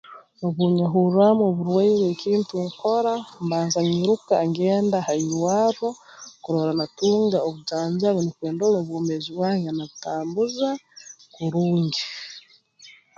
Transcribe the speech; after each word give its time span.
Obu 0.45 0.63
nyehurraamu 0.77 1.43
oburwaire 1.49 2.05
ekintu 2.13 2.53
nkora 2.67 3.13
mbanza 3.43 3.79
nyiruka 3.89 4.35
ngenda 4.49 4.97
ha 5.07 5.13
irwarro 5.23 5.89
kurora 6.43 6.71
natunga 6.79 7.37
obujanjabi 7.47 8.19
nukwe 8.21 8.47
ndole 8.53 8.75
obwomeezi 8.79 9.29
bwange 9.35 9.69
nabutambuza 9.73 10.69
kurungi 11.33 12.03